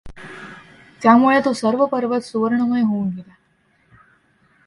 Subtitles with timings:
[1.01, 3.33] त्यामुळे तो सर्व पर्वत सुवर्णमय होऊन गेला.